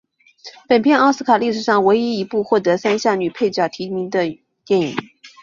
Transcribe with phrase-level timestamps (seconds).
[0.67, 4.35] 本片奥斯卡历史上唯一一部获得三项女配角提名的
[4.65, 4.95] 电影。